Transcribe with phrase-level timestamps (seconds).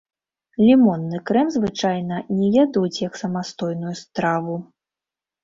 [0.67, 4.59] Лімонны крэм звычайна не ядуць як самастойную страву.